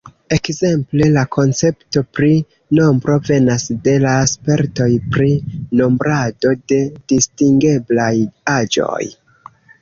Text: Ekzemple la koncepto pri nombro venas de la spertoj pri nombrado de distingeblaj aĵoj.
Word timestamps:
Ekzemple 0.35 1.07
la 1.15 1.23
koncepto 1.35 2.01
pri 2.19 2.29
nombro 2.79 3.17
venas 3.27 3.65
de 3.89 3.93
la 4.05 4.15
spertoj 4.31 4.89
pri 5.17 5.29
nombrado 5.83 6.55
de 6.73 6.81
distingeblaj 7.15 8.11
aĵoj. 8.57 9.05